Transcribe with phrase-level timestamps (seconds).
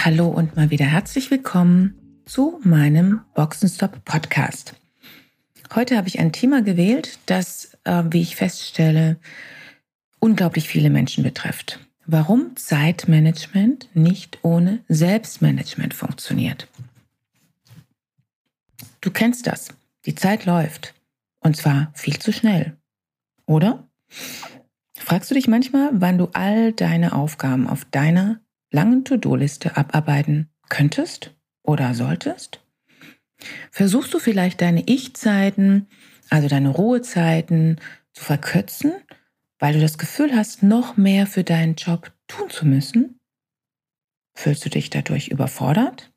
[0.00, 4.76] Hallo und mal wieder herzlich willkommen zu meinem Boxenstop Podcast.
[5.74, 9.18] Heute habe ich ein Thema gewählt, das, äh, wie ich feststelle,
[10.20, 11.80] unglaublich viele Menschen betrifft.
[12.06, 16.68] Warum Zeitmanagement nicht ohne Selbstmanagement funktioniert.
[19.00, 19.70] Du kennst das.
[20.06, 20.94] Die Zeit läuft.
[21.40, 22.76] Und zwar viel zu schnell.
[23.46, 23.88] Oder?
[24.94, 31.34] Fragst du dich manchmal, wann du all deine Aufgaben auf deiner langen To-Do-Liste abarbeiten könntest
[31.62, 32.60] oder solltest?
[33.70, 35.86] Versuchst du vielleicht deine Ich-Zeiten,
[36.30, 37.80] also deine Ruhezeiten,
[38.12, 38.92] zu verkürzen,
[39.58, 43.18] weil du das Gefühl hast, noch mehr für deinen Job tun zu müssen?
[44.34, 46.12] Fühlst du dich dadurch überfordert?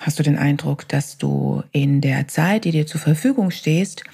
[0.00, 4.04] Hast du den Eindruck, dass du in der Zeit, die dir zur Verfügung stehst,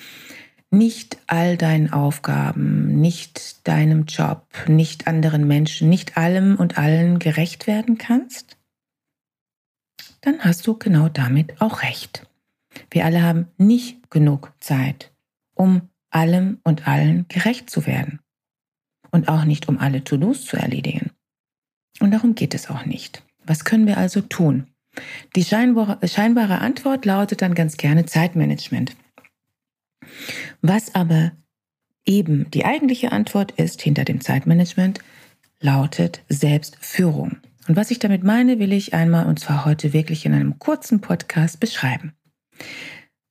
[0.71, 7.67] nicht all deinen Aufgaben, nicht deinem Job, nicht anderen Menschen, nicht allem und allen gerecht
[7.67, 8.57] werden kannst?
[10.21, 12.27] Dann hast du genau damit auch recht.
[12.91, 15.13] Wir alle haben nicht genug Zeit,
[15.55, 18.21] um allem und allen gerecht zu werden.
[19.11, 21.13] Und auch nicht, um alle To-Dos zu erledigen.
[22.01, 23.23] Und darum geht es auch nicht.
[23.45, 24.67] Was können wir also tun?
[25.35, 28.95] Die scheinbare, Antwort lautet dann ganz gerne Zeitmanagement.
[30.63, 31.33] Was aber
[32.05, 35.01] eben die eigentliche Antwort ist hinter dem Zeitmanagement,
[35.61, 37.39] lautet Selbstführung.
[37.69, 41.01] Und was ich damit meine, will ich einmal und zwar heute wirklich in einem kurzen
[41.01, 42.15] Podcast beschreiben.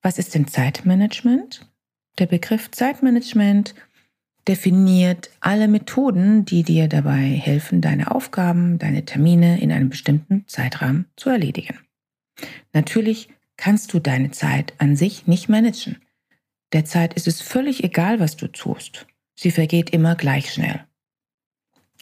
[0.00, 1.68] Was ist denn Zeitmanagement?
[2.18, 3.74] Der Begriff Zeitmanagement
[4.46, 11.06] definiert alle Methoden, die dir dabei helfen, deine Aufgaben, deine Termine in einem bestimmten Zeitrahmen
[11.16, 11.78] zu erledigen.
[12.72, 15.96] Natürlich kannst du deine Zeit an sich nicht managen.
[16.72, 19.06] Der Zeit ist es völlig egal, was du tust.
[19.34, 20.84] Sie vergeht immer gleich schnell.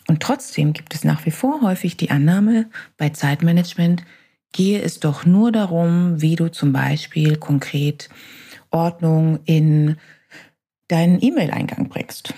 [0.08, 4.04] Und trotzdem gibt es nach wie vor häufig die Annahme, bei Zeitmanagement
[4.52, 8.08] gehe es doch nur darum, wie du zum Beispiel konkret
[8.70, 9.96] Ordnung in
[10.88, 12.32] deinen E-Mail-Eingang bringst.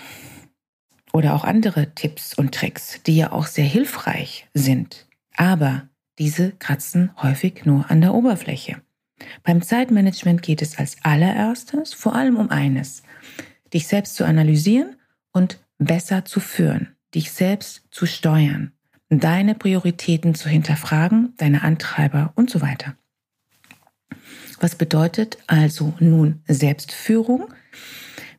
[1.13, 5.07] Oder auch andere Tipps und Tricks, die ja auch sehr hilfreich sind.
[5.35, 5.87] Aber
[6.19, 8.81] diese kratzen häufig nur an der Oberfläche.
[9.43, 13.03] Beim Zeitmanagement geht es als allererstes vor allem um eines,
[13.73, 14.95] dich selbst zu analysieren
[15.31, 18.73] und besser zu führen, dich selbst zu steuern,
[19.09, 22.95] deine Prioritäten zu hinterfragen, deine Antreiber und so weiter.
[24.59, 27.53] Was bedeutet also nun Selbstführung?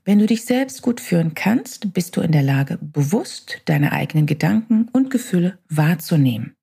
[0.05, 4.27] Wenn du dich selbst gut führen kannst, bist du in der Lage, bewusst deine eigenen
[4.27, 6.57] Gedanken und Gefühle wahrzunehmen.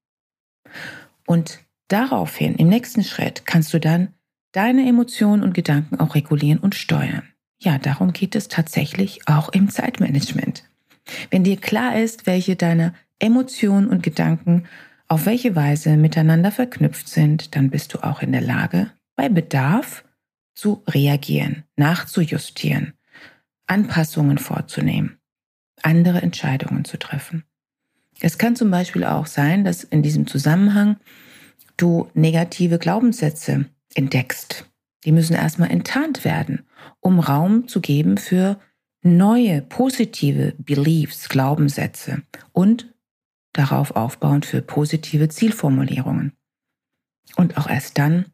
[1.26, 4.14] Und daraufhin, im nächsten Schritt, kannst du dann
[4.52, 7.24] deine Emotionen und Gedanken auch regulieren und steuern.
[7.60, 10.64] Ja, darum geht es tatsächlich auch im Zeitmanagement.
[11.32, 14.66] Wenn dir klar ist, welche deine Emotionen und Gedanken
[15.08, 20.04] auf welche Weise miteinander verknüpft sind, dann bist du auch in der Lage, bei Bedarf
[20.54, 22.94] zu reagieren, nachzujustieren,
[23.68, 25.18] Anpassungen vorzunehmen,
[25.82, 27.44] andere Entscheidungen zu treffen.
[28.20, 30.98] Es kann zum Beispiel auch sein, dass in diesem Zusammenhang
[31.78, 33.66] du negative Glaubenssätze
[33.96, 34.66] entdeckst.
[35.06, 36.66] Die müssen erstmal enttarnt werden,
[37.00, 38.60] um Raum zu geben für
[39.04, 42.94] neue positive Beliefs, Glaubenssätze und
[43.54, 46.34] darauf aufbauend für positive Zielformulierungen.
[47.36, 48.26] Und auch erst dann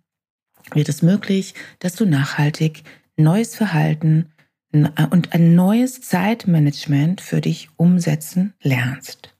[0.73, 2.83] wird es möglich, dass du nachhaltig
[3.17, 4.31] neues Verhalten
[4.71, 9.35] und ein neues Zeitmanagement für dich umsetzen lernst.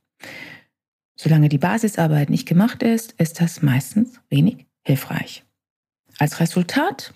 [1.23, 5.46] Solange die Basisarbeit nicht gemacht ist, ist das meistens wenig hilfreich.
[6.20, 7.14] Als Resultat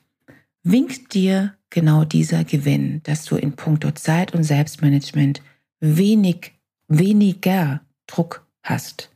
[0.63, 5.42] winkt dir genau dieser Gewinn, dass du in puncto Zeit und Selbstmanagement
[5.81, 6.54] wenig,
[6.88, 9.09] weniger Druck hast.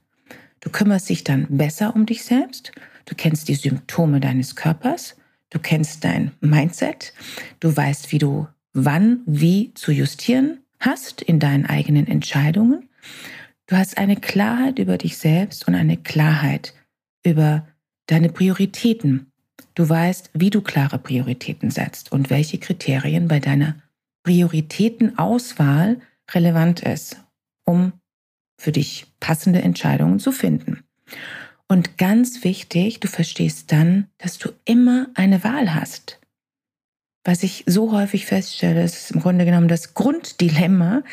[0.59, 2.73] Du kümmerst dich dann besser um dich selbst,
[3.05, 5.15] du kennst die Symptome deines Körpers,
[5.51, 7.13] du kennst dein Mindset,
[7.61, 12.89] du weißt, wie du wann, wie zu justieren hast in deinen eigenen Entscheidungen.
[13.71, 16.73] Du hast eine Klarheit über dich selbst und eine Klarheit
[17.25, 17.65] über
[18.06, 19.31] deine Prioritäten.
[19.75, 23.75] Du weißt, wie du klare Prioritäten setzt und welche Kriterien bei deiner
[24.23, 26.01] Prioritätenauswahl
[26.31, 27.23] relevant ist,
[27.63, 27.94] um
[28.57, 30.83] für dich passende Entscheidungen zu finden.
[31.69, 36.19] Und ganz wichtig, du verstehst dann, dass du immer eine Wahl hast.
[37.23, 41.03] Was ich so häufig feststelle, ist im Grunde genommen das Grunddilemma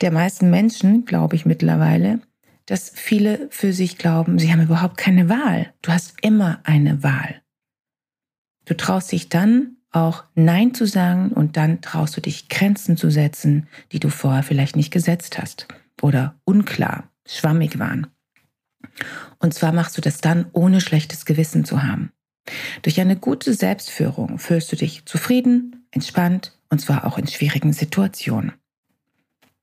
[0.00, 2.20] der meisten Menschen, glaube ich mittlerweile,
[2.66, 5.72] dass viele für sich glauben, sie haben überhaupt keine Wahl.
[5.82, 7.42] Du hast immer eine Wahl.
[8.64, 13.10] Du traust dich dann auch Nein zu sagen und dann traust du dich Grenzen zu
[13.10, 15.68] setzen, die du vorher vielleicht nicht gesetzt hast
[16.02, 18.08] oder unklar, schwammig waren.
[19.38, 22.10] Und zwar machst du das dann, ohne schlechtes Gewissen zu haben.
[22.82, 28.52] Durch eine gute Selbstführung fühlst du dich zufrieden, entspannt und zwar auch in schwierigen Situationen.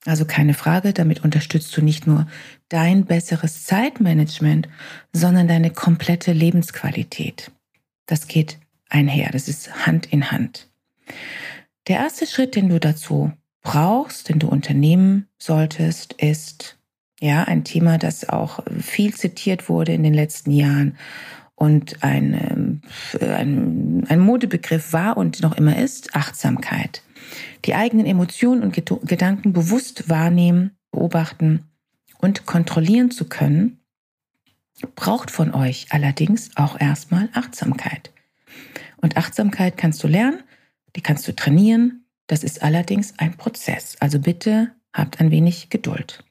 [0.06, 2.28] Also keine Frage, damit unterstützt du nicht nur
[2.70, 4.68] dein besseres Zeitmanagement,
[5.14, 7.52] sondern deine komplette Lebensqualität.
[8.08, 8.58] Das geht
[8.90, 10.70] einher, das ist Hand in Hand.
[11.88, 13.32] Der erste Schritt, den du dazu
[13.62, 16.78] brauchst, den du unternehmen solltest, ist
[17.20, 20.98] ja ein Thema, das auch viel zitiert wurde in den letzten Jahren
[21.54, 22.82] und ein, ähm,
[23.22, 27.04] ein, ein Modebegriff war und noch immer ist, Achtsamkeit.
[27.66, 31.66] Die eigenen Emotionen und Gedanken bewusst wahrnehmen, beobachten
[32.20, 33.80] und kontrollieren zu können,
[34.96, 38.12] braucht von euch allerdings auch erstmal Achtsamkeit.
[38.98, 40.44] Und Achtsamkeit kannst du lernen,
[40.96, 42.06] die kannst du trainieren.
[42.28, 43.96] Das ist allerdings ein Prozess.
[44.00, 46.24] Also bitte habt ein wenig Geduld.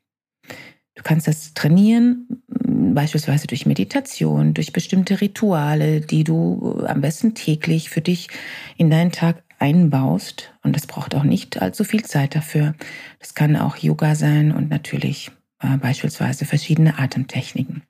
[0.94, 7.90] Du kannst das trainieren, beispielsweise durch Meditation, durch bestimmte Rituale, die du am besten täglich
[7.90, 8.28] für dich
[8.76, 10.52] in deinen Tag einbaust.
[10.62, 12.74] Und das braucht auch nicht allzu viel Zeit dafür.
[13.18, 15.30] Das kann auch Yoga sein und natürlich
[15.60, 17.82] äh, beispielsweise verschiedene Atemtechniken.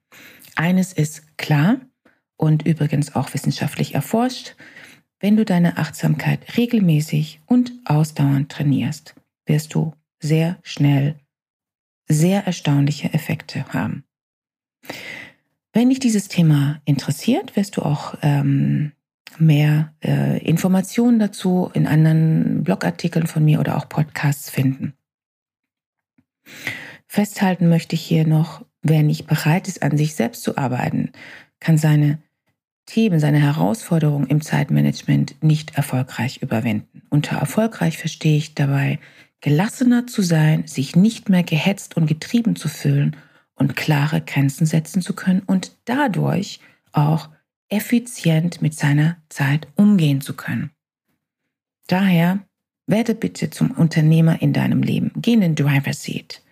[0.56, 1.80] Eines ist klar
[2.36, 4.56] und übrigens auch wissenschaftlich erforscht.
[5.20, 9.14] Wenn du deine Achtsamkeit regelmäßig und ausdauernd trainierst,
[9.46, 11.16] wirst du sehr schnell
[12.08, 14.04] sehr erstaunliche Effekte haben.
[15.72, 18.92] Wenn dich dieses Thema interessiert, wirst du auch ähm,
[19.40, 24.94] mehr äh, Informationen dazu in anderen Blogartikeln von mir oder auch Podcasts finden.
[27.06, 31.12] Festhalten möchte ich hier noch, wer nicht bereit ist, an sich selbst zu arbeiten,
[31.58, 32.18] kann seine
[32.86, 37.02] Themen, seine Herausforderungen im Zeitmanagement nicht erfolgreich überwinden.
[37.10, 38.98] Unter erfolgreich verstehe ich dabei,
[39.40, 43.16] gelassener zu sein, sich nicht mehr gehetzt und getrieben zu fühlen
[43.54, 46.60] und klare Grenzen setzen zu können und dadurch
[46.92, 47.28] auch
[47.70, 50.70] effizient mit seiner Zeit umgehen zu können.
[51.86, 52.40] Daher
[52.86, 55.12] werde bitte zum Unternehmer in deinem Leben.
[55.16, 56.42] Geh in den Driver Seat.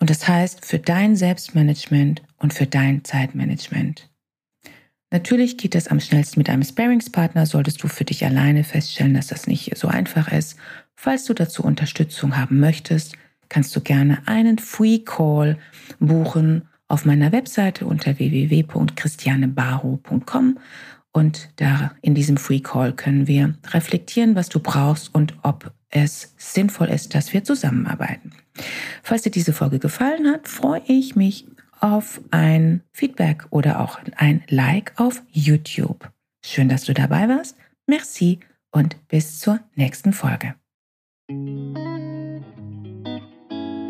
[0.00, 4.08] Und das heißt für dein Selbstmanagement und für dein Zeitmanagement.
[5.10, 9.28] Natürlich geht das am schnellsten mit einem Sparingspartner, solltest du für dich alleine feststellen, dass
[9.28, 10.58] das nicht so einfach ist.
[10.94, 13.16] Falls du dazu Unterstützung haben möchtest,
[13.48, 15.58] kannst du gerne einen Free Call
[15.98, 20.58] buchen auf meiner Webseite unter www.christianebaro.com
[21.12, 26.34] und da in diesem Free Call können wir reflektieren, was du brauchst und ob es
[26.36, 28.32] sinnvoll ist, dass wir zusammenarbeiten.
[29.02, 31.46] Falls dir diese Folge gefallen hat, freue ich mich
[31.80, 36.10] auf ein Feedback oder auch ein Like auf YouTube.
[36.44, 37.56] Schön, dass du dabei warst.
[37.86, 38.40] Merci
[38.70, 40.54] und bis zur nächsten Folge.